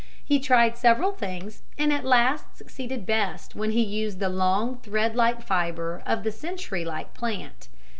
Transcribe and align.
He 0.25 0.39
tried 0.39 0.79
several 0.79 1.11
things 1.11 1.61
and 1.77 1.93
at 1.93 2.03
last 2.03 2.57
succeeded 2.57 3.05
best 3.05 3.53
when 3.53 3.69
he 3.69 3.83
used 3.83 4.17
the 4.17 4.29
long 4.29 4.79
thread 4.79 5.15
like 5.15 5.43
fibre 5.43 6.01
of 6.07 6.23
the 6.23 6.31
century 6.31 6.83
like 6.83 7.13
plant. 7.13 7.67